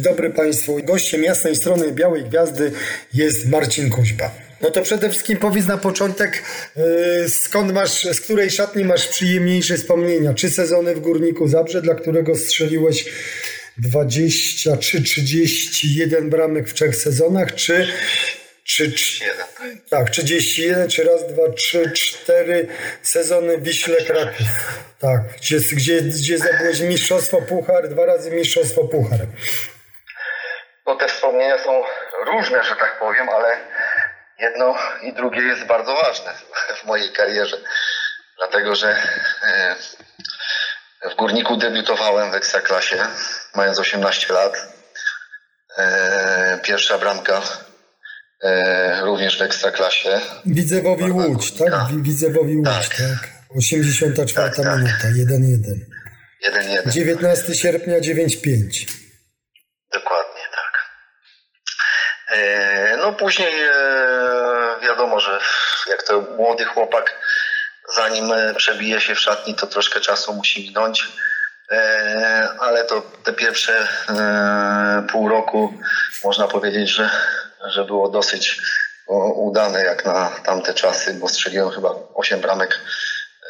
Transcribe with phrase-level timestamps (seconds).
[0.00, 0.80] Dzień dobry Państwu.
[0.84, 2.72] Gościem jasnej strony Białej Gwiazdy
[3.14, 4.30] jest Marcin Kuźba.
[4.60, 6.42] No to przede wszystkim powiedz na początek,
[6.76, 10.34] yy, skąd masz, z której szatni masz przyjemniejsze wspomnienia?
[10.34, 13.04] Czy sezony w Górniku Zabrze, dla którego strzeliłeś
[13.78, 17.86] 23, 31 bramek w trzech sezonach, czy
[18.64, 18.92] czy,
[19.90, 22.66] tak, 31, czy raz, dwa, trzy, cztery
[23.02, 24.46] sezony w Wiśle Kraków.
[24.98, 29.26] Tak, gdzie, gdzie, gdzie zdobyłeś mistrzostwo puchar, dwa razy mistrzostwo puchar.
[30.90, 31.82] No te wspomnienia są
[32.26, 33.56] różne, że tak powiem, ale
[34.38, 36.32] jedno i drugie jest bardzo ważne
[36.82, 37.56] w mojej karierze.
[38.38, 38.96] Dlatego, że
[39.42, 39.76] e,
[41.10, 42.96] w Górniku debiutowałem w Ekstraklasie,
[43.54, 44.52] mając 18 lat.
[45.78, 47.42] E, pierwsza bramka
[48.42, 50.20] e, również w Ekstraklasie.
[50.46, 52.02] Widzewowi Łódź, tak?
[52.02, 52.88] Widzewowi Łódź, tak.
[52.88, 53.28] tak.
[53.56, 54.76] 84 tak, tak.
[54.78, 55.34] minuta,
[56.44, 56.86] 1-1.
[56.86, 56.90] 1-1.
[56.90, 59.00] 19 sierpnia 9-5.
[59.92, 60.90] Dokładnie, tak.
[62.29, 62.29] E,
[62.98, 63.54] no później
[64.82, 65.40] wiadomo, że
[65.90, 67.14] jak to młody chłopak,
[67.94, 71.08] zanim przebije się w szatni, to troszkę czasu musi minąć.
[72.60, 73.88] Ale to te pierwsze
[75.12, 75.74] pół roku
[76.24, 77.10] można powiedzieć, że
[77.64, 78.60] że było dosyć
[79.34, 82.80] udane jak na tamte czasy, bo strzeliłem chyba 8 bramek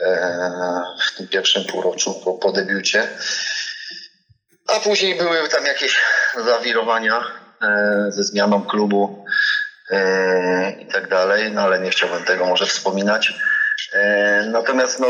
[0.00, 3.08] e, w tym pierwszym półroczu po, po debiucie.
[4.66, 6.00] A później były tam jakieś
[6.44, 7.49] zawirowania e,
[8.08, 9.24] ze zmianą klubu
[9.90, 13.34] e, i tak dalej, no ale nie chciałbym tego może wspominać.
[14.46, 15.06] Natomiast no,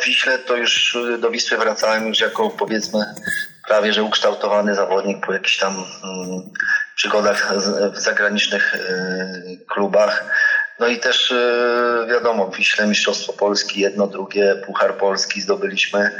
[0.00, 3.14] w Wiśle to już do Wisły wracałem już jako powiedzmy
[3.68, 6.50] prawie że ukształtowany zawodnik po jakichś tam mm,
[6.94, 7.52] przygodach
[7.92, 8.76] w zagranicznych
[9.68, 10.24] klubach.
[10.78, 11.34] No i też
[12.08, 16.10] wiadomo, w Wiśle Mistrzostwo Polski, jedno, drugie, Puchar Polski zdobyliśmy.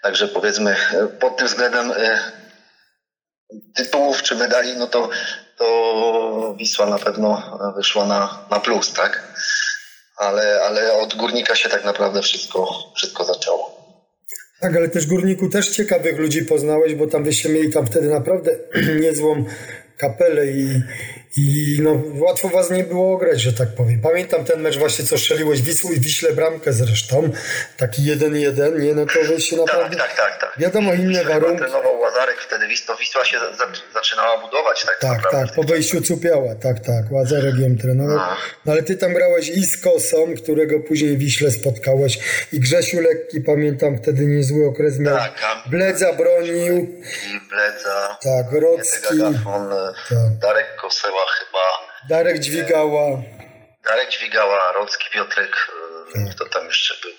[0.00, 0.76] Także powiedzmy
[1.20, 1.92] pod tym względem
[3.74, 5.08] tytułów czy medali, no to,
[5.58, 9.32] to Wisła na pewno wyszła na, na plus, tak?
[10.16, 13.84] Ale, ale od Górnika się tak naprawdę wszystko, wszystko zaczęło.
[14.60, 18.50] Tak, ale też Górniku też ciekawych ludzi poznałeś, bo tam wyście mieli tam wtedy naprawdę
[19.02, 19.44] niezłą
[19.96, 20.82] kapelę i,
[21.36, 24.00] i no, łatwo was nie było ograć, że tak powiem.
[24.00, 27.30] Pamiętam ten mecz właśnie, co strzeliłeś Wisłu i Wiśle bramkę zresztą,
[27.76, 28.94] taki 1-1, nie?
[28.94, 29.96] No to wyście tak, naprawdę...
[29.96, 30.40] Tak, tak, tak.
[30.40, 30.58] tak.
[30.58, 31.58] Wiadomo, inne Wiśle warunki.
[31.58, 33.38] trenował Łazarek wtedy, to Wisła się
[33.94, 38.16] zaczynała budować, tak Tak, tak, po wejściu Cupiała, tak, tak, Łazarek ją trenował.
[38.16, 38.36] No.
[38.64, 42.18] no ale ty tam grałeś i z Kosą, którego później Wiśle spotkałeś
[42.52, 45.16] i Grzesiu Lekki, pamiętam wtedy niezły okres miał.
[45.16, 45.34] Tak,
[45.66, 46.76] Bledza bronił.
[47.26, 48.18] I Bledza.
[48.22, 49.18] Tak, Rocki.
[49.18, 49.34] Tak.
[50.42, 51.58] Darek Koseła chyba.
[52.08, 53.06] Darek Dźwigała.
[53.84, 55.68] Darek Dźwigała, Rocki Piotrek,
[56.16, 56.34] e, tak.
[56.34, 57.10] kto tam jeszcze był?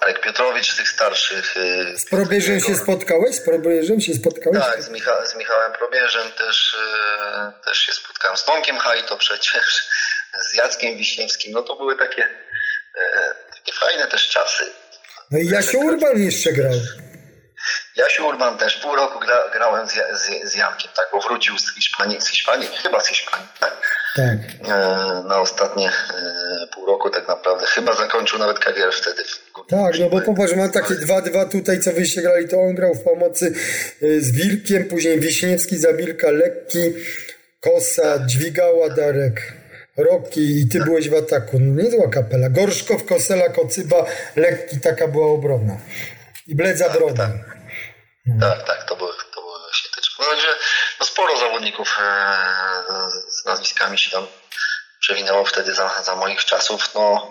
[0.00, 1.56] Marek Piotrowicz z tych starszych.
[1.56, 3.36] E, z Probierzem się spotkałeś?
[3.36, 4.58] Z Probierzem się spotkałeś?
[4.60, 6.76] Tak, z, Micha z Michałem Probierzem też,
[7.34, 8.36] e, też się spotkałem.
[8.36, 9.88] Z Tomkiem Hajto przecież,
[10.50, 11.52] z Jackiem Wiśniewskim.
[11.52, 12.28] No to były takie,
[13.54, 14.64] takie fajne też czasy.
[15.30, 16.72] No i Jasiu Urban jeszcze grał.
[17.96, 21.74] Jasiu Urban też pół roku gra, grałem z, z, z Jankiem, tak, bo wrócił z
[21.74, 23.76] Hiszpanii, z Hiszpanii, chyba z Hiszpanii, tak.
[24.16, 24.38] tak.
[24.68, 25.92] E, na ostatnie e,
[26.74, 27.66] pół roku tak naprawdę.
[27.66, 29.22] Chyba zakończył nawet karierę wtedy.
[29.68, 32.94] Tak, no bo popatrz, mam takie dwa, dwa tutaj, co wyście grali, to on grał
[32.94, 33.54] w pomocy
[34.02, 36.92] e, z Wilkiem, później Wiśniewski, Zabilka, Lekki,
[37.60, 39.52] Kosa, Dźwigała, Darek.
[39.96, 41.58] Roki i ty byłeś w ataku.
[41.60, 42.48] No, niezła kapela.
[42.48, 44.06] Gorszkow, Kosela, Kocyba,
[44.36, 45.78] Lekki, taka była obrona.
[46.46, 47.26] I Bledza tak, Broda.
[47.26, 47.53] Tak.
[48.26, 48.40] Mhm.
[48.40, 50.26] Tak, tak, to były, to były właśnie te no,
[51.00, 54.26] no sporo zawodników e, z nazwiskami się tam
[55.00, 56.94] przewinęło wtedy za, za moich czasów.
[56.94, 57.30] No,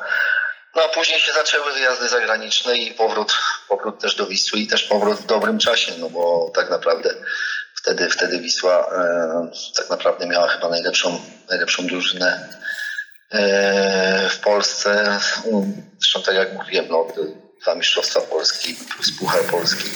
[0.76, 3.34] no a później się zaczęły wyjazdy zagraniczne i powrót,
[3.70, 7.16] powrót też do Wisły i też powrót w dobrym czasie, no bo tak naprawdę
[7.76, 12.60] wtedy, wtedy Wisła e, tak naprawdę miała chyba najlepszą, najlepszą drużynę
[13.32, 15.20] e, w Polsce.
[16.00, 17.08] Zresztą tak jak mówiłem, no,
[17.62, 19.90] dwa mistrzostwa Polski plus Puchar Polski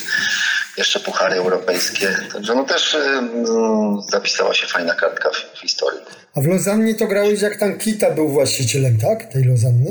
[0.77, 2.17] jeszcze puchary europejskie.
[2.33, 2.97] Także no też
[4.09, 6.01] zapisała się fajna kartka w, w, historii.
[6.35, 9.33] A w Lozannie to grałeś jak tam Kita był właścicielem, tak?
[9.33, 9.89] Tej Lozanny?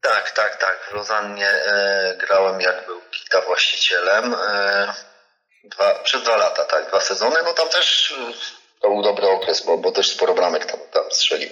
[0.00, 0.78] Tak, tak, tak.
[0.90, 4.34] W Lozannie e, grałem jak był Kita właścicielem.
[4.34, 4.94] E,
[5.64, 7.36] dwa, przez dwa lata, tak, dwa sezony.
[7.44, 8.14] No tam też y,
[8.80, 11.50] to był dobry okres, bo, bo też sporo bramek tam, tam strzelił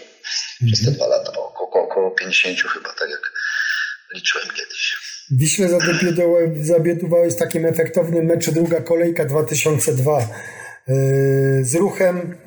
[0.66, 0.96] przez te mhm.
[0.96, 1.32] dwa lata.
[1.32, 3.32] Około, około 50 chyba, tak jak
[4.14, 4.96] liczyłem kiedyś.
[5.30, 5.68] Wiśle
[6.56, 10.26] zadebiutowałeś w takim efektownym meczu druga kolejka 2002 yy,
[11.64, 12.38] z ruchem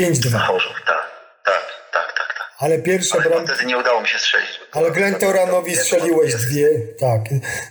[0.00, 0.30] 5-2.
[0.30, 0.50] Tak,
[0.86, 1.62] tak,
[1.92, 2.52] tak, tak, tak.
[2.58, 3.54] Ale pierwsza bramka...
[3.54, 4.60] wtedy nie udało mi się strzelić.
[4.72, 6.68] Ale Glentoranowi strzeliłeś dwie,
[7.00, 7.20] tak.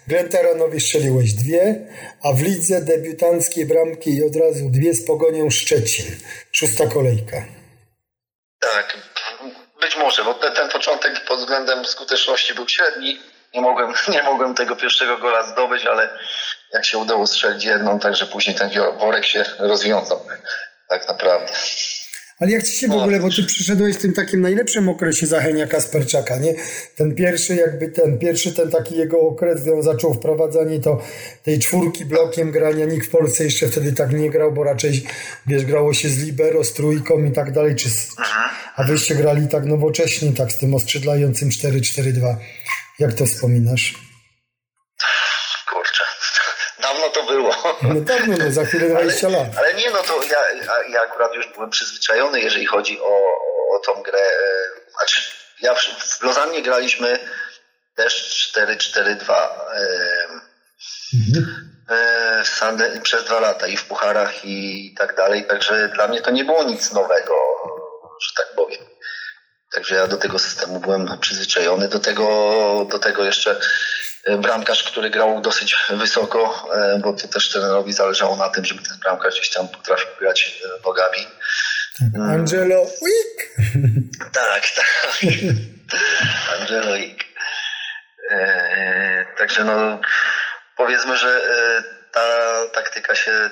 [0.08, 1.88] Glentoranowi strzeliłeś dwie,
[2.24, 6.06] a w lidze debiutanckiej bramki od razu dwie z Pogonią Szczecin.
[6.52, 7.46] Szósta kolejka.
[8.60, 8.98] Tak,
[9.82, 13.31] być może, bo ten, ten początek pod względem skuteczności był średni.
[13.54, 16.10] Nie mogłem, nie mogłem tego pierwszego gola zdobyć, ale
[16.74, 18.70] jak się udało strzelić jedną, także później ten
[19.00, 20.20] worek się rozwiązał.
[20.90, 21.52] Tak naprawdę.
[22.42, 25.68] Ale jak ci się w ogóle, bo ty przyszedłeś w tym takim najlepszym okresie Zachenia
[25.68, 26.54] Kasperczaka, nie?
[26.96, 31.02] Ten pierwszy jakby ten, pierwszy ten taki jego okres, gdy on zaczął wprowadzanie to
[31.44, 35.04] tej czwórki blokiem grania, nikt w Polsce jeszcze wtedy tak nie grał, bo raczej,
[35.48, 38.08] wiesz, grało się z libero, z trójką i tak dalej, czy z,
[38.76, 42.36] a wyście grali tak nowocześnie, tak z tym oskrzydlającym 4-4-2.
[43.02, 43.94] Jak to wspominasz?
[45.70, 46.04] Kurczę,
[46.82, 47.78] dawno to było.
[47.82, 49.48] No dawno, no za chwilę 20 ale, lat.
[49.58, 50.40] Ale nie, no to ja,
[50.90, 54.20] ja akurat już byłem przyzwyczajony, jeżeli chodzi o, o, o tą grę.
[54.98, 55.22] Znaczy,
[55.62, 55.80] ja w,
[56.20, 57.20] w Lozannie graliśmy
[57.96, 59.48] też 4-4-2
[61.14, 61.72] mhm.
[62.44, 66.32] w Sande, przez dwa lata i w pucharach i tak dalej, także dla mnie to
[66.32, 67.36] nie było nic nowego,
[68.22, 68.82] że tak powiem.
[69.72, 71.88] Także ja do tego systemu byłem przyzwyczajony.
[71.88, 73.60] Do tego, do tego jeszcze
[74.38, 76.70] bramkarz, który grał dosyć wysoko,
[77.00, 81.28] bo to też trenerowi zależało na tym, żeby ten bramkarz gdzieś tam potrafił grać nogami.
[82.30, 83.52] Angelo Wick!
[84.34, 84.86] Tak, tak.
[86.60, 87.24] Angelo Wick.
[89.38, 90.00] Także no
[90.78, 91.42] powiedzmy, że
[92.12, 92.22] ta
[92.74, 93.50] taktyka się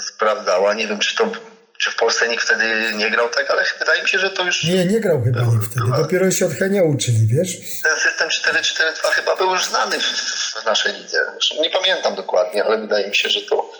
[0.00, 0.74] sprawdzała.
[0.74, 1.32] Nie wiem, czy to
[1.80, 4.64] czy w Polsce nikt wtedy nie grał tak, ale wydaje mi się, że to już...
[4.64, 5.86] Nie, nie grał chyba nikt wtedy.
[5.96, 7.56] Dopiero się od Henia uczyli, wiesz?
[7.82, 10.04] Ten system 4-4-2 chyba był już znany w,
[10.62, 11.18] w naszej lidze.
[11.60, 13.72] Nie pamiętam dokładnie, ale wydaje mi się, że to,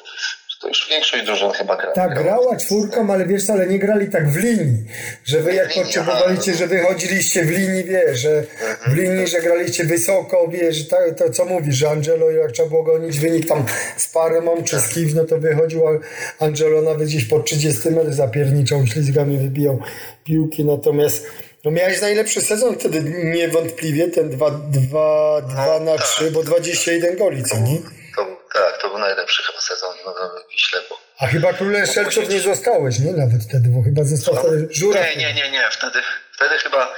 [0.61, 1.93] to już większość drużyn chyba gra.
[1.93, 4.85] Tak, grała czwórką, ale wiesz, ale nie grali tak w linii,
[5.25, 8.45] że wy jak potrzebowaliście, że wychodziliście w linii, wiesz, że
[8.87, 12.83] w linii, że graliście wysoko, wiesz, to, to co mówisz, że Angelo jak trzeba było
[12.83, 13.65] gonić wynik tam
[13.97, 15.83] z Parmą czy z kimś, no to wychodził
[16.39, 19.79] Angelo nawet gdzieś po 30 metr zapierniczą ślizgami wybijał
[20.25, 21.27] piłki, natomiast
[21.65, 27.43] no miałeś najlepszy sezon wtedy niewątpliwie, ten 2, 2, 2 na 3, bo 21 goli,
[27.43, 28.00] co nie?
[29.01, 31.01] Najlepszy chyba sezon no, w Wiśle, bo...
[31.19, 33.13] A chyba królem Szelców nie zostałeś, nie?
[33.13, 35.07] Nawet wtedy, bo chyba został no, wtedy Żuraw.
[35.07, 35.99] Nie, nie, nie, nie, wtedy,
[36.33, 36.95] wtedy chyba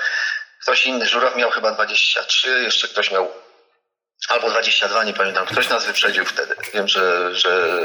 [0.62, 3.28] ktoś inny, Żuraw miał chyba 23, jeszcze ktoś miał
[4.28, 5.46] albo 22, nie pamiętam.
[5.46, 6.54] Ktoś nas wyprzedził wtedy.
[6.74, 7.82] Wiem, że, że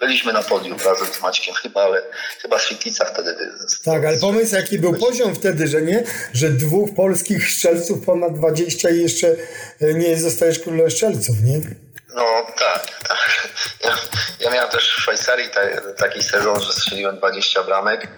[0.00, 2.02] byliśmy na podium razem z Maćkiem chyba, ale
[2.42, 3.36] chyba Świetlica wtedy.
[3.84, 6.04] Tak, ale pomysł jaki był poziom wtedy, że nie?
[6.32, 9.36] Że dwóch polskich strzelców ponad 20 i jeszcze
[9.80, 11.60] nie zostajesz królem strzelców, nie?
[12.14, 13.48] No tak, tak.
[13.84, 13.96] Ja,
[14.40, 15.60] ja miałem też w Szwajcarii ta,
[15.98, 18.08] taki sezon, że strzeliłem 20 bramek.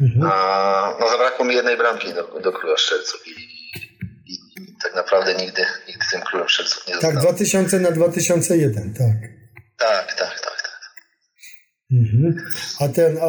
[0.00, 0.32] Mhm.
[0.32, 5.34] A, no zabrakło mi jednej bramki do, do króla strzelców i, i, i tak naprawdę
[5.34, 7.16] nigdy, nigdy tym królem strzelców nie zostałem.
[7.16, 9.30] Tak, 2000 na 2001, tak.
[9.78, 10.59] Tak, tak, tak.
[11.92, 12.36] Mhm.
[12.80, 13.28] A ten, a,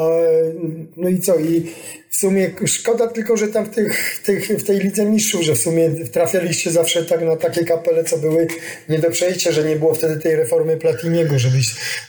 [0.97, 1.35] no i co?
[1.35, 1.75] I
[2.09, 5.55] w sumie szkoda tylko, że tam w, tych, w, tych, w tej lidze mistrzów, że
[5.55, 8.47] w sumie trafialiście zawsze tak na takie kapele, co były
[8.89, 11.57] nie do przejścia, że nie było wtedy tej reformy Platiniego, żeby,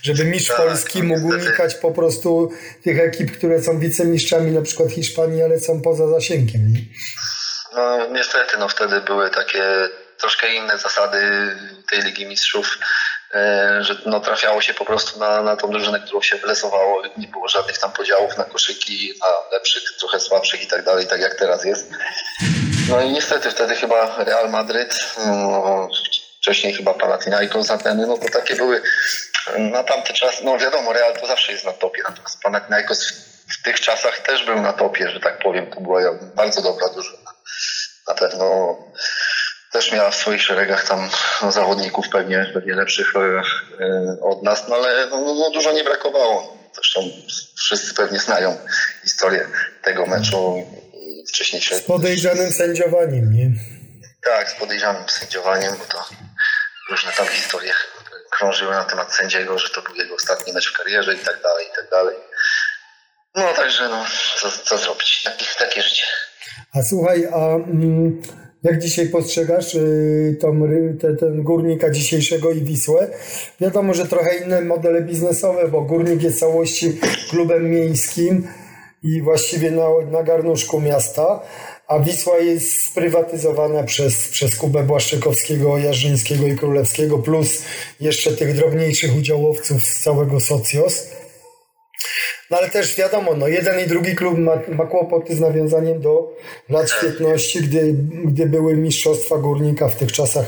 [0.02, 2.50] żeby mistrz tak, polski mógł unikać po prostu
[2.82, 6.72] tych ekip, które są wicemistrzami na przykład Hiszpanii, ale są poza zasięgiem.
[6.72, 6.80] Nie?
[7.74, 9.62] No niestety, no wtedy były takie
[10.18, 11.18] troszkę inne zasady
[11.90, 12.78] tej Ligi Mistrzów,
[13.80, 17.02] że no, trafiało się po prostu na, na tą drużynę, którą się wylesowało.
[17.16, 21.20] Nie było żadnych tam podziałów na koszyki, na lepszych, trochę słabszych i tak dalej, tak
[21.20, 21.90] jak teraz jest.
[22.88, 24.94] No i niestety wtedy chyba Real Madryt,
[25.26, 25.88] no,
[26.40, 28.82] wcześniej chyba Panathinaikos Ateny, no to takie były
[29.58, 33.12] na tamty czas, no wiadomo, Real to zawsze jest na topie, natomiast Panathinaikos
[33.60, 36.00] w tych czasach też był na topie, że tak powiem, to była
[36.34, 37.32] bardzo dobra drużyna.
[38.08, 38.76] Na pewno
[39.72, 41.10] też miała w swoich szeregach tam
[41.50, 43.12] zawodników pewnie, pewnie lepszych
[44.20, 46.56] od nas, no ale no, no, dużo nie brakowało.
[46.74, 47.00] Zresztą
[47.56, 48.58] wszyscy pewnie znają
[49.02, 49.46] historię
[49.82, 51.80] tego meczu i wcześniejszego.
[51.80, 53.50] Z podejrzanym sędziowaniem, nie?
[54.24, 56.04] Tak, z podejrzanym sędziowaniem, bo to
[56.90, 57.72] różne tam historie
[58.30, 61.66] krążyły na temat sędziego, że to był jego ostatni mecz w karierze i tak dalej,
[61.72, 62.16] i tak dalej.
[63.34, 64.04] No także no,
[64.40, 65.22] co, co zrobić?
[65.24, 66.04] Takie, takie życie.
[66.74, 68.22] A słuchaj, a mm,
[68.62, 70.60] jak dzisiaj postrzegasz y, tą,
[71.00, 73.10] te, ten górnika dzisiejszego i Wisłę?
[73.60, 76.92] Wiadomo, że trochę inne modele biznesowe, bo górnik jest całości
[77.30, 78.46] klubem miejskim
[79.02, 81.42] i właściwie na, na garnuszku miasta,
[81.88, 87.62] a Wisła jest sprywatyzowana przez, przez Kubę Błaszczykowskiego, Jarzyńskiego i Królewskiego, plus
[88.00, 91.08] jeszcze tych drobniejszych udziałowców z całego Socjos.
[92.52, 96.36] No ale też wiadomo, no jeden i drugi klub ma, ma kłopoty z nawiązaniem do
[96.68, 96.98] lat Tak.
[96.98, 97.94] świetności, gdy,
[98.24, 100.44] gdy były mistrzostwa górnika w tych czasach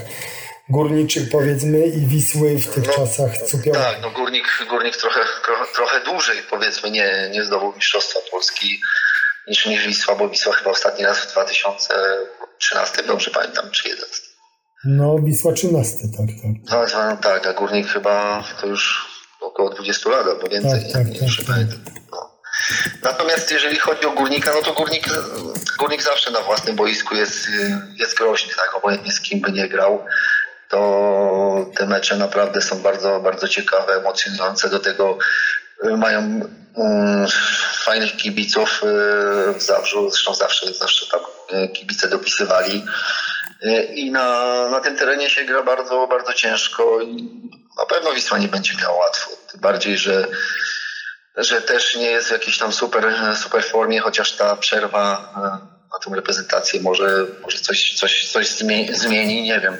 [0.68, 3.82] górniczych powiedzmy i Wisły w tych czasach cupiowych.
[3.82, 8.80] Tak, no górnik, górnik trochę, trochę, trochę dłużej powiedzmy nie, nie zdobył Mistrzostwa Polski
[9.48, 14.22] niż, niż Wisła, bo Wisła chyba ostatni raz w 2013, dobrze pamiętam, czy 11.
[14.84, 16.70] No Wisła 13, tak, tak.
[16.70, 19.13] No, no, tak, a górnik chyba to już
[19.46, 21.46] około 20 lat albo więcej, Tak, tak, nie, nie, tak, tak.
[21.46, 21.78] pamiętam.
[22.12, 22.30] No.
[23.02, 25.08] Natomiast jeżeli chodzi o górnika, no to górnik,
[25.78, 27.48] górnik zawsze na własnym boisku jest,
[27.96, 30.04] jest groźny, tak, obojętnie z kim by nie grał,
[30.68, 35.18] to te mecze naprawdę są bardzo, bardzo ciekawe, emocjonujące, do tego
[35.84, 37.26] y, mają mm,
[37.84, 41.20] fajnych kibiców y, w Zabrzu, zresztą zawsze, zawsze tam
[41.60, 42.84] y, kibice dopisywali.
[43.94, 47.40] I na, na tym terenie się gra bardzo, bardzo ciężko i
[47.78, 49.30] na pewno Wisła nie będzie miała łatwo.
[49.50, 50.26] Tym bardziej, że,
[51.36, 55.40] że też nie jest w jakiejś tam super, super formie, chociaż ta przerwa y,
[55.92, 58.48] na tą reprezentację może, może coś, coś, coś
[58.92, 59.76] zmieni, nie wiem.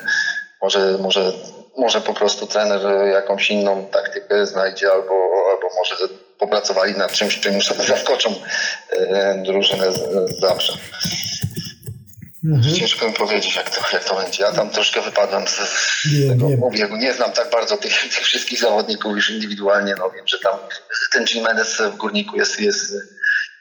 [0.62, 1.32] Może, może,
[1.76, 2.80] może po prostu trener
[3.12, 5.14] jakąś inną taktykę znajdzie albo,
[5.50, 5.96] albo może
[6.38, 9.98] popracowali nad czymś, czym zaskoczą y, drużynę z,
[10.30, 10.72] z Zabrze.
[12.44, 12.74] Mhm.
[12.74, 14.42] Ciężko mi powiedzieć, jak to, jak to będzie.
[14.42, 16.62] Ja tam troszkę wypadłem z, z Wiem, tego wiem.
[16.62, 16.96] obiegu.
[16.96, 19.94] Nie znam tak bardzo tych, tych wszystkich zawodników już indywidualnie.
[19.98, 20.58] No wiem, że tam
[21.12, 22.94] ten Jimenez w Górniku jest, jest,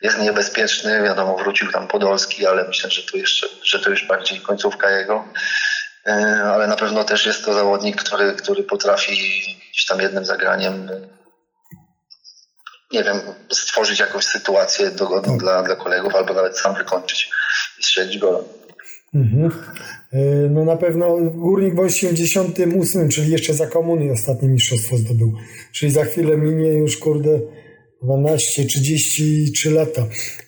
[0.02, 1.04] jest niebezpieczny.
[1.04, 5.28] Wiadomo, wrócił tam Podolski, ale myślę, że to, jeszcze, że to już bardziej końcówka jego.
[6.08, 6.12] E,
[6.54, 9.12] Ale na pewno też jest to zawodnik, który, który potrafi
[9.72, 10.90] gdzieś tam jednym zagraniem
[12.92, 13.22] nie wiem,
[13.52, 17.30] stworzyć jakąś sytuację dogodną dla, dla kolegów, albo nawet sam wykończyć
[17.80, 18.40] i strzelić gola.
[19.16, 19.52] Mhm.
[20.14, 20.18] E,
[20.50, 25.34] No na pewno Górnik w 88, czyli jeszcze za komuny ostatnie mistrzostwo zdobył.
[25.72, 27.40] Czyli za chwilę minie już, kurde,
[28.04, 30.02] 12, 33 lata.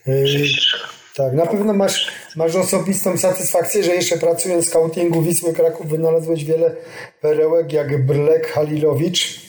[0.07, 0.77] E, 33.
[1.15, 6.45] Tak, na pewno masz, masz osobistą satysfakcję, że jeszcze pracując w scoutingu Wisły Kraków wynalazłeś
[6.45, 6.75] wiele
[7.21, 9.41] perełek jak Brlek, Halilowicz.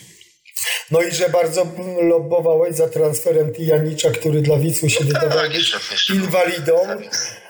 [0.91, 1.67] No i że bardzo
[2.01, 6.73] lobbowałeś za transferem Tijanicza, który dla Wisły się wydawał tak, jeszcze- inwalidą,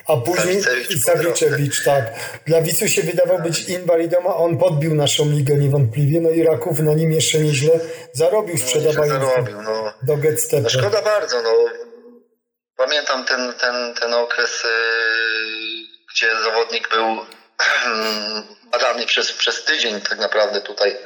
[0.07, 0.61] a później
[1.05, 2.05] Zawicewicz, tak.
[2.45, 6.79] Dla Wisły się wydawał być inwalidą, a on podbił naszą ligę niewątpliwie, no i Raków
[6.79, 7.79] na nim jeszcze nieźle
[8.13, 9.93] zarobił, sprzedawając zarobił, no.
[10.03, 10.63] do Getstepa.
[10.63, 11.49] No szkoda bardzo, no.
[12.75, 14.69] Pamiętam ten, ten, ten okres, yy,
[16.13, 17.05] gdzie zawodnik był
[18.71, 20.97] badany przez, przez tydzień tak naprawdę tutaj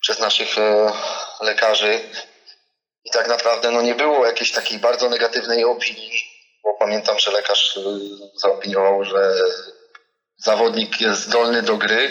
[0.00, 0.92] przez naszych e,
[1.40, 2.00] lekarzy
[3.04, 6.31] i tak naprawdę no, nie było jakiejś takiej bardzo negatywnej opinii,
[6.64, 7.80] bo pamiętam, że lekarz y,
[8.40, 9.34] zaopiniował, że
[10.36, 12.10] zawodnik jest zdolny do gry,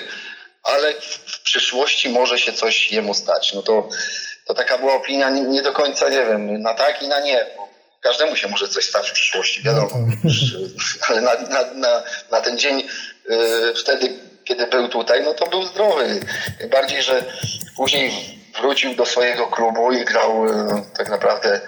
[0.63, 3.53] ale w przyszłości może się coś jemu stać.
[3.53, 3.89] No to,
[4.48, 7.46] to taka była opinia nie, nie do końca, nie wiem, na tak i na nie.
[8.01, 9.89] Każdemu się może coś stać w przyszłości, wiadomo.
[10.25, 10.58] Że-
[11.08, 12.79] Ale na, na, na, na ten dzień
[13.29, 16.20] y, wtedy, kiedy był tutaj, no to był zdrowy.
[16.60, 17.24] Tym bardziej, że
[17.75, 18.12] później
[18.60, 20.50] wrócił do swojego klubu i grał y,
[20.98, 21.62] tak naprawdę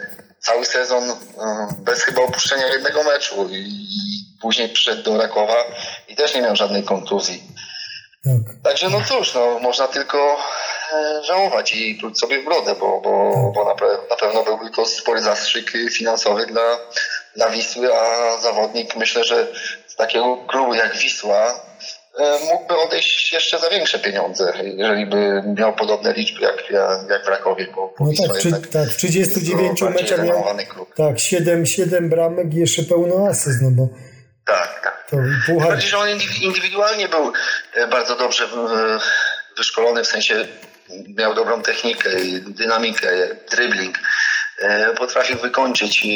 [0.43, 1.15] cały sezon y,
[1.77, 3.49] bez chyba opuszczenia jednego meczu.
[3.51, 3.87] I,
[4.41, 5.55] później przyszedł do Rakowa
[6.07, 7.43] i też nie miał żadnej kontuzji.
[8.23, 8.55] Tak.
[8.63, 10.37] Także no cóż, no, można tylko
[10.93, 14.69] e, żałować i pluć sobie w brodę, bo, bo, bo na, pe- na pewno byłby
[14.69, 16.79] to spory zastrzyk finansowy dla,
[17.35, 19.47] dla Wisły, a zawodnik myślę, że
[19.87, 21.59] z takiego klubu jak Wisła e,
[22.51, 27.27] mógłby odejść jeszcze za większe pieniądze, jeżeli by miał podobne liczby jak, jak, jak w
[27.27, 31.65] Rakowie, bo, No tak, czy, tak, w 39 jest to bardziej meczach miał tak, 7,
[31.65, 33.87] 7 bramek i jeszcze pełno asyst, no bo
[34.45, 35.07] Tak, tak.
[35.09, 35.69] to puchar.
[35.69, 37.33] bardziej, że on indywi- indywidualnie był
[37.73, 38.47] e, bardzo dobrze e,
[39.57, 40.47] wyszkolony, w sensie
[41.17, 42.09] miał dobrą technikę,
[42.47, 43.07] dynamikę,
[43.51, 43.95] dribbling.
[44.59, 46.07] E, Potrafił wykończyć,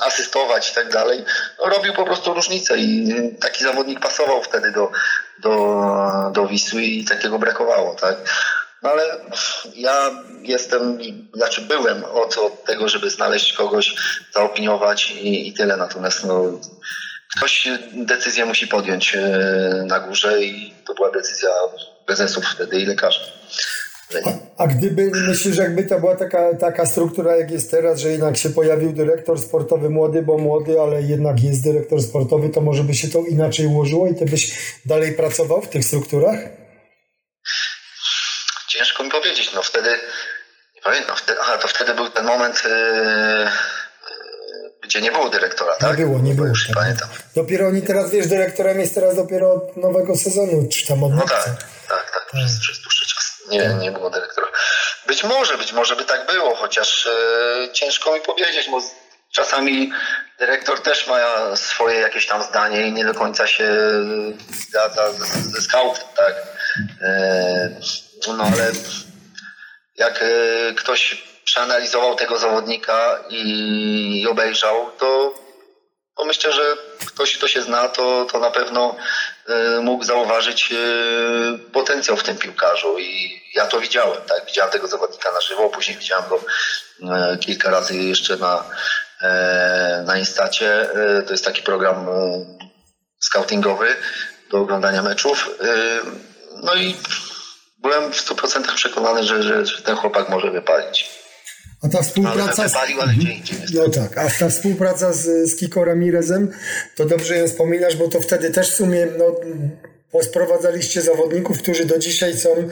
[0.00, 1.24] asystować i tak dalej.
[1.58, 3.08] No, robił po prostu różnicę i
[3.40, 4.90] taki zawodnik pasował wtedy do,
[5.38, 5.84] do,
[6.32, 8.16] do Wisły i takiego brakowało, tak?
[8.82, 9.02] No ale
[9.74, 10.10] ja
[10.42, 10.98] jestem,
[11.34, 13.94] znaczy byłem od, od tego, żeby znaleźć kogoś,
[14.34, 15.76] zaopiniować i, i tyle.
[15.76, 16.60] Natomiast no,
[17.36, 19.20] ktoś decyzję musi podjąć e,
[19.86, 21.50] na górze i to była decyzja
[22.06, 23.20] prezesów wtedy i lekarzy.
[24.56, 28.50] A gdyby, myślisz, jakby to była taka, taka struktura, jak jest teraz, że jednak się
[28.50, 33.08] pojawił dyrektor sportowy młody, bo młody, ale jednak jest dyrektor sportowy, to może by się
[33.08, 36.38] to inaczej ułożyło i ty byś dalej pracował w tych strukturach?
[38.68, 39.90] Ciężko mi powiedzieć, no wtedy,
[40.74, 43.50] nie pamiętam, wtedy, aha, to wtedy był ten moment, e, e,
[44.82, 45.98] gdzie nie było dyrektora, tak?
[45.98, 46.48] Nie było, nie było.
[46.48, 46.76] Już tak.
[46.76, 47.08] pamiętam.
[47.34, 51.16] Dopiero oni teraz, wiesz, dyrektorem jest teraz dopiero od nowego sezonu, czy tam od No
[51.16, 51.34] marca.
[51.34, 53.11] tak, tak, tak, przez, przez dłuższy.
[53.52, 54.46] Nie, nie było dyrektora.
[55.06, 58.80] Być może, być może by tak było, chociaż e, ciężko mi powiedzieć, bo
[59.30, 59.92] czasami
[60.38, 61.20] dyrektor też ma
[61.56, 63.68] swoje jakieś tam zdanie i nie do końca się
[64.68, 66.34] zgadza ze, ze scoutem, tak?
[67.02, 67.80] E,
[68.36, 68.72] no ale
[69.96, 75.34] jak e, ktoś przeanalizował tego zawodnika i obejrzał, to,
[76.22, 76.76] to myślę, że
[77.06, 78.96] ktoś, kto się zna, to, to na pewno
[79.48, 80.76] e, mógł zauważyć e,
[81.72, 84.46] potencjał w tym piłkarzu i ja to widziałem, tak?
[84.46, 86.40] Widziałem tego zawodnika na żywo, później widziałem go
[87.02, 88.64] e, kilka razy jeszcze na,
[90.04, 90.88] na Instacie.
[91.26, 92.06] To jest taki program
[93.20, 93.96] scoutingowy
[94.50, 95.50] do oglądania meczów.
[96.62, 96.96] No i
[97.78, 101.21] byłem w 100% przekonany, że, że ten chłopak może wypalić.
[101.82, 102.68] A ta współpraca.
[102.68, 102.76] Z...
[102.76, 106.52] ale gdzie indziej no tak, a ta współpraca z, z Kiko Ramirezem,
[106.96, 109.36] to dobrze ją wspominasz, bo to wtedy też w sumie no,
[110.12, 112.68] posprowadzaliście zawodników, którzy do dzisiaj są,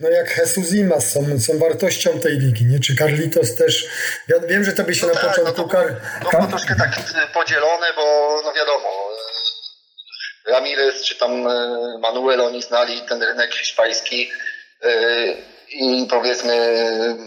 [0.00, 2.80] no jak Jesus Imas, są, są wartością tej ligi, nie?
[2.80, 3.88] Czy Carlitos też,
[4.28, 5.62] ja wiem, że to by się no na tak, początku...
[5.62, 5.96] No to, kar...
[6.24, 6.90] no to troszkę tak
[7.34, 8.02] podzielone, bo
[8.44, 8.88] no wiadomo,
[10.46, 14.30] Ramirez czy tam e, Manuel, oni znali ten rynek hiszpański
[14.82, 14.88] e,
[15.70, 16.78] i powiedzmy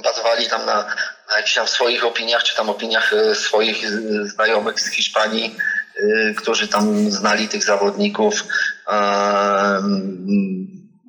[0.04, 0.96] bazowali tam na
[1.30, 3.90] na jakichś tam swoich opiniach, czy tam opiniach e, swoich e,
[4.28, 5.56] znajomych z Hiszpanii,
[5.96, 8.44] e, którzy tam znali tych zawodników.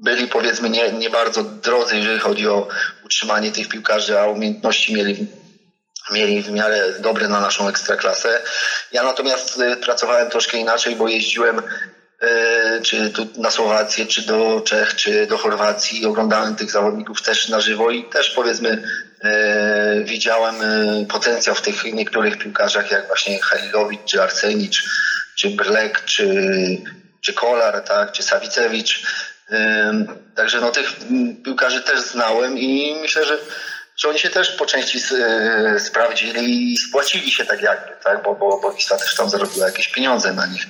[0.02, 2.68] Byli powiedzmy nie, nie bardzo drodzy, jeżeli chodzi o
[3.04, 5.26] utrzymanie tych piłkarzy, a umiejętności mieli
[6.12, 8.42] mieli w miarę dobre na naszą ekstraklasę.
[8.92, 11.62] Ja natomiast pracowałem troszkę inaczej, bo jeździłem
[12.82, 16.06] czy tu na Słowację, czy do Czech, czy do Chorwacji.
[16.06, 18.82] Oglądałem tych zawodników też na żywo i też powiedzmy
[19.24, 24.84] E, widziałem e, potencjał w tych niektórych piłkarzach, jak właśnie Halilowicz, czy Arsenicz,
[25.34, 26.26] czy Brlek, czy,
[27.20, 29.06] czy Kolar, tak, czy Sawicewicz.
[29.50, 29.92] E,
[30.34, 30.96] także no, tych
[31.44, 33.38] piłkarzy też znałem i myślę, że,
[33.96, 35.00] że oni się też po części
[35.78, 39.88] sprawdzili i spłacili się tak jakby, tak, bo, bo, bo Wisła też tam zarobiła jakieś
[39.88, 40.66] pieniądze na nich.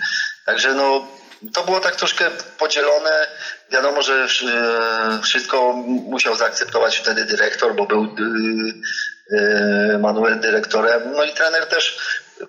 [0.47, 1.09] Także no,
[1.53, 3.27] to było tak troszkę podzielone.
[3.71, 11.13] Wiadomo, że e, wszystko musiał zaakceptować wtedy dyrektor, bo był e, e, Manuel dyrektorem.
[11.13, 11.99] No i trener też,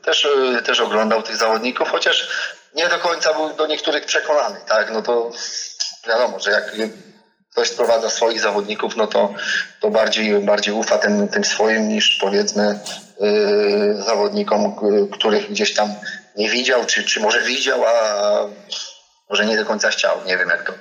[0.01, 0.27] też,
[0.65, 2.30] też oglądał tych zawodników, chociaż
[2.75, 4.60] nie do końca był do niektórych przekonany.
[4.67, 4.91] Tak?
[4.93, 5.32] No to
[6.08, 6.71] wiadomo, że jak
[7.51, 9.34] ktoś sprowadza swoich zawodników, no to,
[9.80, 12.80] to bardziej, bardziej ufa tym, tym swoim niż powiedzmy
[14.06, 14.75] zawodnikom,
[15.12, 15.89] których gdzieś tam
[16.36, 18.48] nie widział, czy, czy może widział, a
[19.30, 20.26] może nie do końca chciał.
[20.26, 20.74] Nie wiem, jak to,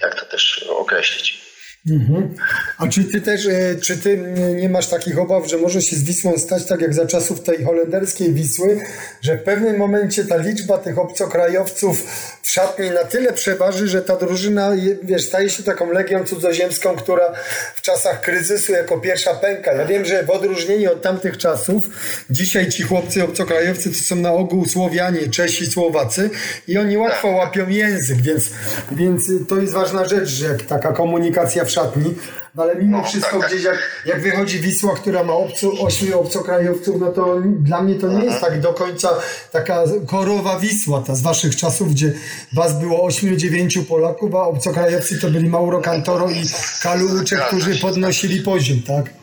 [0.00, 1.51] jak to też określić.
[1.90, 2.34] Mhm.
[2.78, 4.18] A czy ty też, e, czy ty
[4.54, 7.64] nie masz takich obaw, że może się z Wisłą stać tak jak za czasów tej
[7.64, 8.80] holenderskiej Wisły,
[9.20, 12.06] że w pewnym momencie ta liczba tych obcokrajowców
[12.42, 17.32] w szatni na tyle przeważy, że ta drużyna, wiesz, staje się taką legią cudzoziemską, która
[17.74, 19.72] w czasach kryzysu jako pierwsza pęka.
[19.72, 21.84] Ja wiem, że w odróżnieniu od tamtych czasów,
[22.30, 26.30] dzisiaj ci chłopcy obcokrajowcy to są na ogół Słowianie, Czesi, Słowacy
[26.68, 28.50] i oni łatwo łapią język, więc,
[28.92, 32.14] więc to jest ważna rzecz, że taka komunikacja w szatni,
[32.54, 36.20] no ale mimo no, wszystko tak, gdzieś jak, jak wychodzi Wisła, która ma obcu, ośmiu
[36.20, 39.08] obcokrajowców, no to dla mnie to nie jest tak do końca
[39.52, 42.12] taka korowa Wisła, ta z waszych czasów, gdzie
[42.52, 46.42] was było ośmiu, dziewięciu Polaków, a obcokrajowcy to byli Mauro Cantoro i
[46.82, 49.22] Kalu Uczek, którzy podnosili poziom, tak?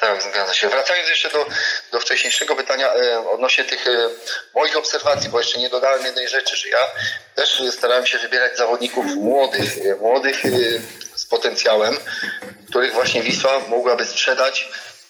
[0.00, 0.68] Tak, zgadza się.
[0.68, 1.46] Wracając jeszcze do,
[1.92, 3.90] do wcześniejszego pytania e, odnośnie tych e,
[4.54, 6.78] moich obserwacji, bo jeszcze nie dodałem jednej rzeczy, że ja
[7.34, 10.48] też starałem się wybierać zawodników młodych, e, młodych e,
[11.30, 11.96] potencjałem,
[12.68, 14.68] których właśnie Wisła mogłaby sprzedać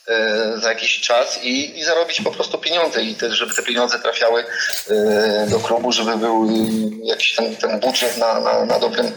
[0.08, 3.98] e, za jakiś czas i, i zarobić po prostu pieniądze i też, żeby te pieniądze
[3.98, 4.44] trafiały
[4.90, 6.48] e, do klubu, żeby był
[7.04, 9.12] jakiś ten, ten budżet na, na, na, dobrym,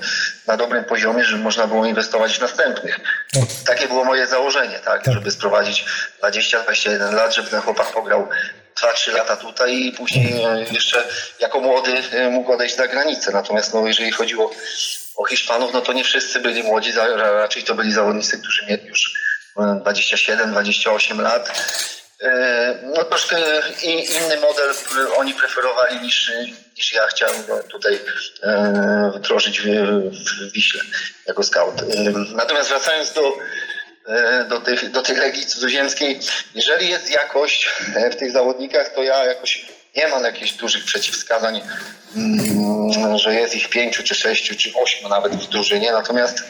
[0.47, 2.99] na dobrym poziomie, żeby można było inwestować w następnych.
[3.33, 3.43] Tak.
[3.65, 5.03] Takie było moje założenie, tak?
[5.03, 5.13] tak.
[5.13, 5.85] żeby sprowadzić
[6.23, 8.27] 20-21 lat, żeby ten chłopak pograł
[8.75, 11.07] 2-3 lata tutaj i później e, jeszcze
[11.39, 11.91] jako młody
[12.31, 13.31] mógł odejść za granicę.
[13.31, 14.51] Natomiast no, jeżeli chodziło o
[15.29, 19.13] Hiszpanów, no to nie wszyscy byli młodzi, raczej to byli zawodnicy, którzy mieli już
[19.57, 21.49] 27-28 e, lat.
[22.21, 23.37] E, no troszkę
[23.83, 24.73] inny model
[25.17, 26.31] oni preferowali niż,
[26.77, 27.99] niż ja chciałem tutaj
[28.43, 30.81] e, wdrożyć w, w Wiśle
[31.27, 31.81] jako scout.
[32.35, 33.37] Natomiast wracając do,
[34.49, 36.19] do, tych, do tej legii cudzoziemskiej,
[36.55, 37.69] jeżeli jest jakość
[38.11, 39.65] w tych zawodnikach, to ja jakoś
[39.95, 41.61] nie mam jakichś dużych przeciwwskazań,
[42.15, 45.91] mm, że jest ich pięciu, czy sześciu, czy ośmiu nawet w drużynie.
[45.91, 46.43] Natomiast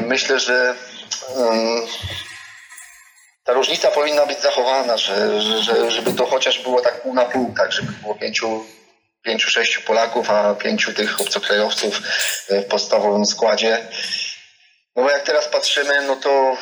[0.00, 0.74] myślę, że
[3.44, 7.54] ta różnica powinna być zachowana, że, że, żeby to chociaż było tak pół na pół,
[7.56, 8.66] tak, żeby było pięciu,
[9.22, 12.00] pięciu, sześciu Polaków, a pięciu tych obcokrajowców
[12.48, 13.88] w podstawowym składzie.
[14.96, 16.56] No bo jak teraz patrzymy, no to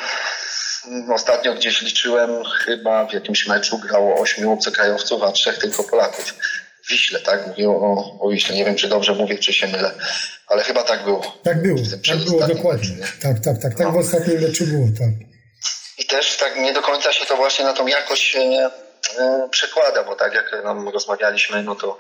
[1.15, 6.35] ostatnio gdzieś liczyłem, chyba w jakimś meczu grało ośmiu obcokrajowców, a trzech tylko Polaków.
[6.91, 7.47] Wiśle, tak?
[7.47, 8.57] Mówię o, o Wiśle.
[8.57, 9.91] Nie wiem, czy dobrze mówię, czy się mylę,
[10.47, 11.41] ale chyba tak było.
[11.45, 12.97] Tak było, tak było dokładnie.
[12.97, 13.93] Meczu, tak, tak, tak, tak no.
[13.93, 15.09] w ostatnim meczu było, tak.
[15.99, 18.71] I też tak nie do końca się to właśnie na tą jakość e,
[19.19, 21.99] e, przekłada, bo tak jak nam rozmawialiśmy, no to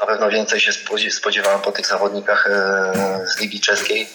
[0.00, 0.72] na pewno więcej się
[1.10, 4.08] spodziewałem po tych zawodnikach e, z Ligi Czeskiej,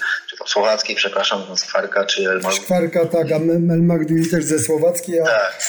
[0.45, 2.53] Słowackiej, przepraszam, Skwarka, czy Elmar.
[2.53, 3.35] Skwarka, tak, a
[3.73, 5.21] Elmagdui też ze Słowackiej.
[5.21, 5.25] A...
[5.25, 5.63] Tak.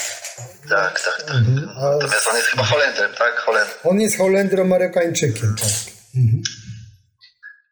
[0.69, 1.37] Tak, tak, tak.
[1.37, 1.69] Mhm.
[1.77, 3.39] Natomiast on jest chyba Holendrem, tak?
[3.39, 3.79] Holendrem.
[3.85, 5.69] On jest Holendrem Amerykańczykiem, tak.
[6.17, 6.43] Mhm.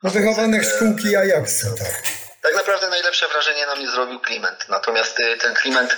[0.03, 2.03] No wychowany w szkółki Ajaxa, tak.
[2.43, 4.69] Tak naprawdę najlepsze wrażenie na mnie zrobił Kliment.
[4.69, 5.93] Natomiast y, ten Kliment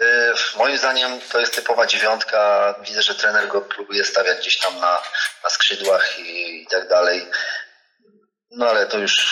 [0.00, 0.04] y,
[0.56, 2.74] moim zdaniem to jest typowa dziewiątka.
[2.88, 5.02] Widzę, że trener go próbuje stawiać gdzieś tam na,
[5.44, 7.26] na skrzydłach i, i tak dalej.
[8.50, 9.26] No ale to już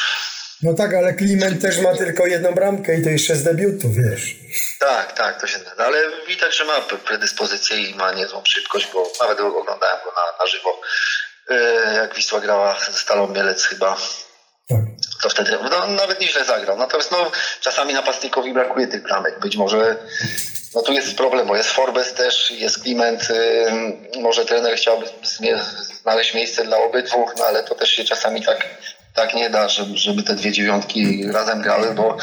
[0.63, 4.37] no tak, ale Kliment też ma tylko jedną bramkę i to jeszcze z debiutu, wiesz.
[4.79, 5.85] Tak, tak, to się da.
[5.85, 5.99] Ale
[6.29, 10.81] widać, że ma predyspozycję i ma niezłą szybkość, bo nawet oglądałem go na, na żywo,
[11.51, 13.97] y, jak Wisła grała ze Stalą Mielec chyba.
[14.69, 14.81] Tak.
[15.23, 16.79] To wtedy no, nawet nieźle zagrał.
[16.79, 19.41] Natomiast no, czasami napastnikowi brakuje tych bramek.
[19.41, 19.97] Być może
[20.75, 23.29] no tu jest problem, bo jest Forbes też, jest Kliment.
[24.15, 25.07] Yy, może trener chciałby
[26.03, 28.69] znaleźć miejsce dla obydwu, no ale to też się czasami tak
[29.15, 32.17] tak nie da, żeby, żeby te dwie dziewiątki razem grały, bo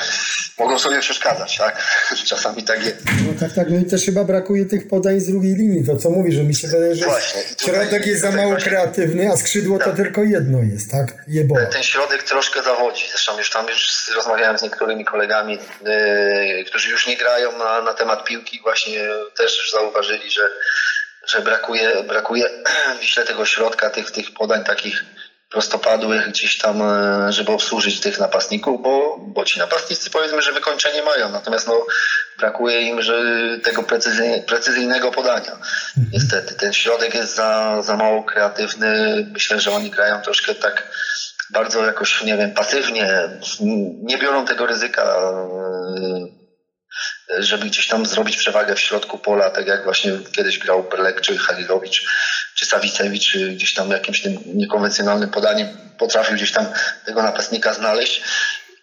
[0.60, 1.84] mogą sobie przeszkadzać, tak?
[2.30, 3.06] Czasami tak jest.
[3.06, 6.10] No tak, tak, no i też chyba brakuje tych podań z drugiej linii, to co
[6.10, 9.78] mówi, że mi się wydaje, że właśnie, środek jest za mało właśnie, kreatywny, a skrzydło
[9.78, 9.88] tak.
[9.88, 11.08] to tylko jedno jest, tak?
[11.56, 16.90] Ten, ten, środek troszkę zawodzi, zresztą już tam już rozmawiałem z niektórymi kolegami, yy, którzy
[16.90, 19.00] już nie grają na, na temat piłki, właśnie
[19.38, 20.42] też już zauważyli, że
[21.28, 22.50] że brakuje, brakuje
[23.02, 25.06] Wiśle tego środka, tych, tych podań takich
[25.50, 31.04] prostopadłych gdzieś tam, e, żeby obsłużyć tych napastników, bo, bo ci napastnicy powiedzmy, że wykończenie
[31.04, 31.86] mają, natomiast no,
[32.38, 33.24] brakuje im że
[33.64, 35.52] tego precyzyjne, precyzyjnego podania.
[35.52, 36.10] Mhm.
[36.14, 39.26] Niestety, ten środek jest za, za mało kreatywny.
[39.32, 40.92] Myślę, że oni grają troszkę tak
[41.50, 43.30] bardzo jakoś, nie wiem, pasywnie,
[44.02, 46.40] nie biorą tego ryzyka e,
[47.38, 51.38] żeby gdzieś tam zrobić przewagę w środku pola, tak jak właśnie kiedyś grał Berlek, czy
[51.38, 52.06] Halilowicz,
[52.60, 55.68] czy Sawicewicz, gdzieś tam jakimś tym niekonwencjonalnym podaniem
[56.00, 56.66] potrafił gdzieś tam
[57.06, 58.24] tego napastnika znaleźć.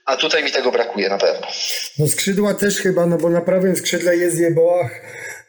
[0.04, 1.46] A tutaj mi tego brakuje na pewno.
[1.98, 4.90] No skrzydła też chyba, no bo na prawym skrzydle jest Jeboach,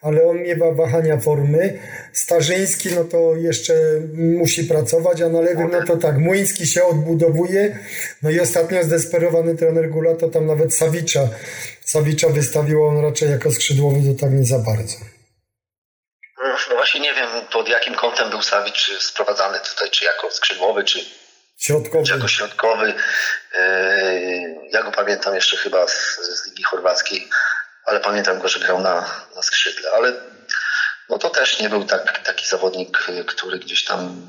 [0.02, 1.80] ale on miewa wahania formy.
[2.14, 3.74] Starzyński, no to jeszcze
[4.14, 7.80] musi pracować, a na lewym, no to tak, Młyński się odbudowuje.
[8.24, 11.30] No i ostatnio zdesperowany trener Gula to tam nawet Sawicza,
[11.86, 15.17] Sawicza wystawił on raczej jako skrzydłowy, to tak nie za bardzo.
[16.70, 21.00] No właśnie nie wiem, pod jakim kątem był Sawicz sprowadzany tutaj, czy jako skrzydłowy, czy,
[21.58, 22.06] środkowy.
[22.06, 22.94] czy jako środkowy.
[23.60, 27.30] Yy, ja go pamiętam jeszcze chyba z, z Ligi Chorwackiej
[27.88, 29.92] ale pamiętam go, że grał na, na skrzydle.
[29.92, 30.14] Ale
[31.10, 34.28] no to też nie był tak, taki zawodnik, który gdzieś tam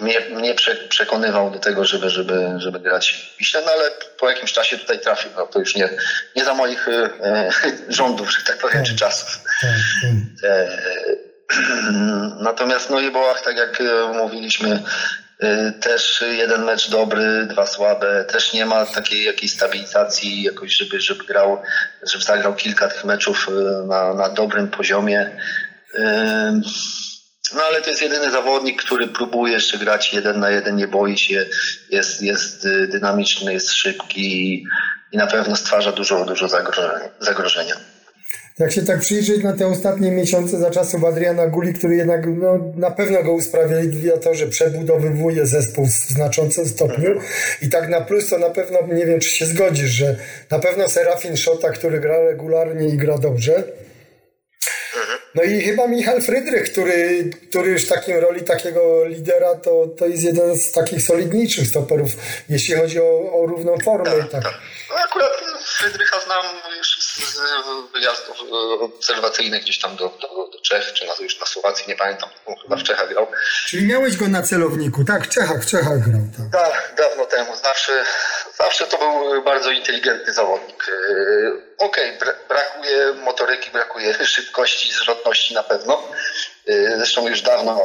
[0.00, 0.54] mnie, mnie
[0.88, 5.00] przekonywał do tego, żeby, żeby, żeby grać w Wiśle, no ale po jakimś czasie tutaj
[5.00, 5.30] trafił.
[5.36, 5.88] No to już nie,
[6.36, 7.50] nie za moich e,
[7.88, 8.98] rządów, że tak powiem, czy tak.
[8.98, 9.38] czasów.
[9.60, 9.70] Tak,
[10.42, 10.50] tak.
[10.50, 11.23] E,
[12.40, 14.82] natomiast no Jebołach, tak jak e, mówiliśmy,
[15.42, 18.24] Y, też jeden mecz dobry, dwa słabe.
[18.24, 21.62] Też nie ma takiej jakiejś stabilizacji, jakoś, żeby, żeby grał,
[22.02, 25.30] żeby zagrał kilka tych meczów y, na, na dobrym poziomie.
[27.54, 31.18] No ale to jest jedyny zawodnik, który próbuje jeszcze grać jeden na jeden, nie boi
[31.18, 31.46] się,
[31.90, 34.64] jest, jest dynamiczny, jest szybki
[35.12, 36.48] i na pewno stwarza dużo, dużo
[37.20, 37.76] zagrożenia
[38.58, 42.72] jak się tak przyjrzeć na te ostatnie miesiące za czasów Adriana Guli, który jednak no,
[42.76, 47.20] na pewno go usprawiedliwia to, że przebudowywuje zespół w znaczącym stopniu
[47.62, 50.16] i tak na plus to na pewno, nie wiem czy się zgodzisz, że
[50.50, 53.64] na pewno Serafin Szota, który gra regularnie i gra dobrze,
[55.34, 60.06] no i chyba Michał Frydrych, który, który już w takim roli takiego lidera, to, to
[60.06, 62.10] jest jeden z takich solidniejszych stoperów,
[62.48, 64.10] jeśli chodzi o, o równą formę.
[64.10, 64.44] Tak, tak.
[64.44, 64.54] tak.
[64.90, 65.32] No akurat
[65.78, 66.44] Frydrycha znam
[66.78, 66.93] już
[67.92, 68.36] wyjazdów
[68.80, 72.28] obserwacyjnych gdzieś tam do, do, do Czech, czy na, już na Słowacji, nie pamiętam,
[72.62, 73.26] chyba w Czechach grał.
[73.66, 75.26] Czyli miałeś go na celowniku, tak?
[75.26, 76.20] W Czechach, w Czechach grał.
[76.52, 77.56] Tak, tak dawno temu.
[77.56, 78.04] Zawsze,
[78.58, 80.86] zawsze to był bardzo inteligentny zawodnik.
[81.08, 86.08] Yy, okej, okay, brakuje motoryki, brakuje szybkości, zwrotności na pewno.
[86.66, 87.82] Yy, zresztą już dawno,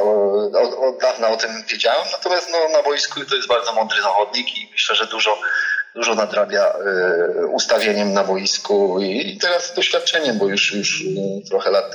[0.62, 2.08] od, od dawna o tym wiedziałem.
[2.12, 5.38] Natomiast no, na boisku to jest bardzo mądry zawodnik i myślę, że dużo
[5.94, 6.74] dużo nadrabia
[7.42, 11.04] y, ustawieniem na boisku i teraz doświadczeniem, bo już, już y,
[11.48, 11.94] trochę lat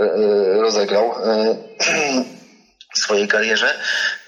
[0.00, 0.04] y,
[0.60, 1.14] rozegrał
[2.94, 3.74] w swojej karierze.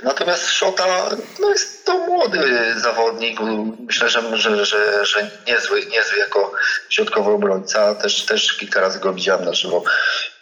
[0.03, 1.11] Natomiast Szota
[1.41, 3.41] no jest to młody zawodnik.
[3.87, 6.53] Myślę, że, że, że, że niezły, niezły jako
[6.89, 7.95] środkowy obrońca.
[7.95, 9.85] Też, też kilka razy go widziałem na żywo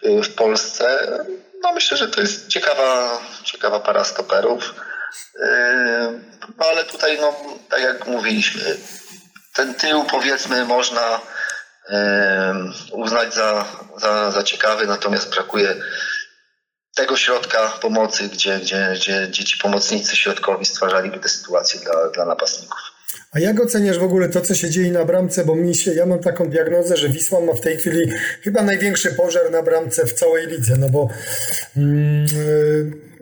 [0.02, 1.08] w Polsce.
[1.62, 4.74] No myślę, że to jest ciekawa, ciekawa para stoperów.
[5.36, 5.40] Y,
[6.58, 7.34] no ale tutaj, no,
[7.68, 8.76] tak jak mówiliśmy,
[9.54, 11.20] ten tył powiedzmy można
[12.92, 15.76] uznać za, za, za ciekawy, natomiast brakuje
[16.94, 22.24] tego środka pomocy, gdzie, gdzie, gdzie, gdzie ci pomocnicy środkowi stwarzaliby te sytuacje dla, dla
[22.24, 22.78] napastników.
[23.32, 25.44] A jak oceniasz w ogóle to, co się dzieje na bramce?
[25.44, 29.14] Bo mi się, ja mam taką diagnozę, że Wisła ma w tej chwili chyba największy
[29.14, 31.08] pożar na bramce w całej lidze, no bo
[31.76, 32.26] mm,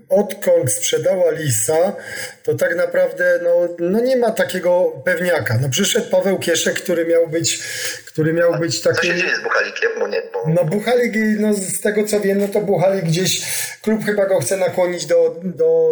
[0.08, 1.96] odkąd sprzedała Lisa,
[2.42, 5.58] to tak naprawdę no, no nie ma takiego pewniaka.
[5.62, 7.58] No przyszedł Paweł Kieszek, który miał być,
[8.06, 8.96] który miał A być taki...
[8.96, 9.90] Co się dzieje z Buchalikiem?
[9.98, 10.44] Bo nie, bo...
[10.46, 13.42] No Buchalik, no z tego co wiem, no to Buchalik gdzieś,
[13.82, 15.90] klub chyba go chce nakłonić do, do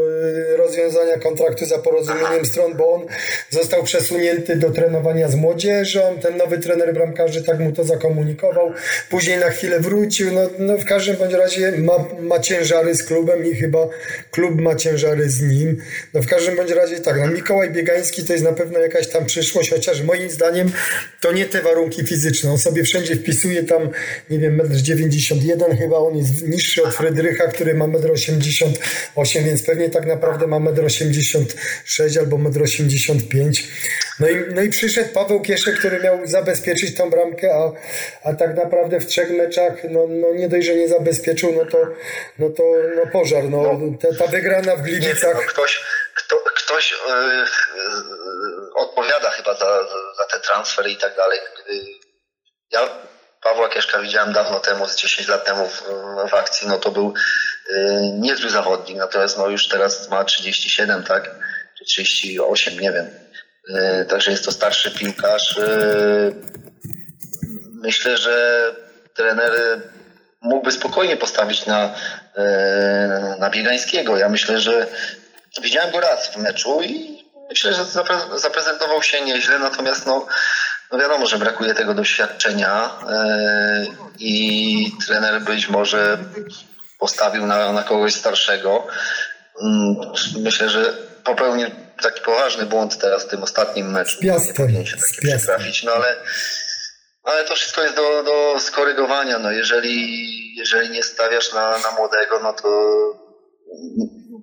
[0.53, 2.45] y, rozwiązania kontraktu za porozumieniem Aha.
[2.45, 3.07] stron, bo on
[3.51, 8.73] został przesunięty do trenowania z młodzieżą, ten nowy trener bramkarzy tak mu to zakomunikował,
[9.11, 13.47] później na chwilę wrócił, no, no w każdym bądź razie ma, ma ciężary z klubem
[13.47, 13.89] i chyba
[14.31, 15.77] klub ma ciężary z nim.
[16.15, 19.27] No w każdym bądź razie tak, no Mikołaj Biegański to jest na pewno jakaś tam
[19.27, 20.73] przyszłość, chociaż moim zdaniem
[21.21, 22.51] to nie te warunki fizyczne.
[22.51, 23.91] On sobie wszędzie wpisuje tam,
[24.31, 29.63] nie wiem, 1,91 m chyba, on jest niższy od Frydrycha, który ma 1,88 m, więc
[29.63, 33.53] pewnie tak naprawdę ma 1,86 m albo 1,85 m.
[34.21, 37.73] No i, no i przyszedł Paweł Kieszek, który miał zabezpieczyć tą bramkę, a,
[38.29, 41.79] a tak naprawdę w trzech meczach, no, no nie dość, że nie zabezpieczył, no to,
[42.39, 42.63] no to
[42.97, 45.35] no pożar, no, no ta, ta wygrana w Gliwicach.
[45.35, 47.45] Nie, no ktoś, kto, ktoś yy,
[48.75, 49.85] odpowiada chyba za,
[50.19, 51.39] za te transfery i tak dalej.
[52.71, 52.89] Ja
[53.43, 55.83] Pawła Kieszka widziałem dawno temu, z 10 lat temu w,
[56.31, 57.15] w akcji, no to był
[57.71, 57.77] yy,
[58.13, 61.25] niezły zawodnik, natomiast no już teraz ma 37, tak?
[61.79, 63.27] Czy 38, nie wiem
[63.75, 65.59] E, także jest to starszy piłkarz.
[65.59, 66.33] E,
[67.73, 68.63] myślę, że
[69.15, 69.81] trener
[70.41, 71.95] mógłby spokojnie postawić na, e,
[73.39, 74.17] na Biegańskiego.
[74.17, 74.87] Ja myślę, że
[75.63, 77.85] widziałem go raz w meczu i myślę, że
[78.37, 80.27] zaprezentował się nieźle, natomiast no,
[80.93, 82.91] no wiadomo, że brakuje tego doświadczenia
[84.19, 86.19] i trener być może
[86.99, 88.87] postawił na, na kogoś starszego.
[89.63, 89.97] Mm,
[90.41, 90.95] myślę, że
[91.25, 91.71] popełnił
[92.03, 94.17] taki poważny błąd teraz w tym ostatnim meczu.
[94.17, 94.73] Z piastem.
[94.73, 96.17] Nie się tak trafić, no ale,
[97.27, 99.39] ale to wszystko jest do, do skorygowania.
[99.39, 102.69] No jeżeli, jeżeli nie stawiasz na, na młodego, no to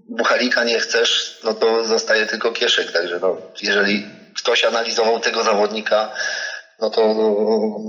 [0.09, 2.91] Buchalika nie chcesz, no to zostaje tylko Kieszek.
[2.91, 6.15] Także no, jeżeli ktoś analizował tego zawodnika,
[6.79, 7.15] no to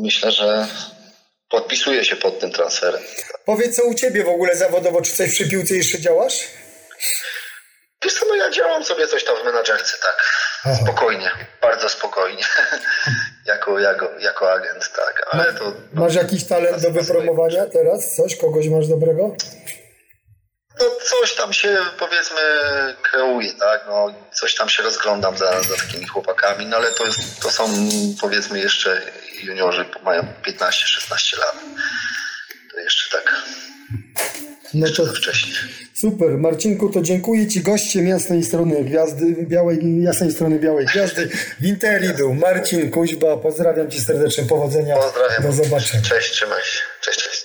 [0.03, 0.67] myślę, że
[1.51, 3.03] podpisuje się pod tym transferem.
[3.45, 6.35] Powiedz co u Ciebie w ogóle zawodowo, czy coś przy piłce jeszcze działasz?
[8.05, 10.33] Wiesz co, no ja działam sobie coś tam w menadżerce, tak.
[10.65, 10.79] Aha.
[10.83, 11.31] Spokojnie,
[11.63, 12.45] bardzo spokojnie.
[13.47, 15.27] Jako, jako, jako agent, tak.
[15.31, 18.15] Ale to, masz jakiś talent do wypromowania teraz?
[18.17, 18.37] Coś?
[18.37, 19.37] Kogoś masz dobrego?
[20.81, 22.41] No coś tam się powiedzmy
[23.03, 23.85] kreuje, tak?
[23.87, 27.69] No, coś tam się rozglądam za, za takimi chłopakami, no ale to, jest, to są
[28.21, 29.03] powiedzmy jeszcze
[29.43, 31.57] juniorzy, mają 15-16 lat.
[32.73, 33.35] To jeszcze tak
[34.75, 35.55] no to wcześniej.
[35.95, 36.39] Super.
[36.39, 41.29] Marcinku, to dziękuję Ci gościem jasnej strony gwiazdy, białej, jasnej strony białej gwiazdy
[41.61, 43.37] w Interi był Marcin Kuźba.
[43.37, 44.97] Pozdrawiam Cię serdecznie, powodzenia.
[44.97, 45.43] Pozdrawiam.
[45.43, 46.03] Do zobaczenia.
[46.03, 46.81] Cześć, trzymaj się.
[47.01, 47.44] Cześć.